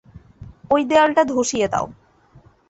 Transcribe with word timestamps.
ওই 0.71 0.81
দেয়ালটা 0.85 1.23
ধসিয়ে 1.23 1.67
দাও। 1.67 1.85